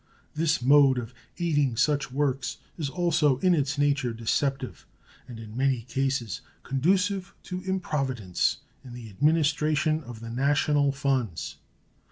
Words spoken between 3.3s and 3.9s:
in its